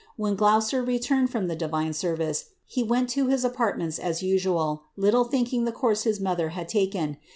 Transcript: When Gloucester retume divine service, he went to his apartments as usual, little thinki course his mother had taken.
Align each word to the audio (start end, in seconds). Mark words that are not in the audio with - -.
When 0.15 0.33
Gloucester 0.33 0.83
retume 0.83 1.55
divine 1.59 1.93
service, 1.93 2.45
he 2.65 2.81
went 2.81 3.07
to 3.09 3.27
his 3.27 3.45
apartments 3.45 3.99
as 3.99 4.23
usual, 4.23 4.85
little 4.95 5.25
thinki 5.29 5.71
course 5.73 6.05
his 6.05 6.19
mother 6.19 6.49
had 6.57 6.67
taken. 6.67 7.17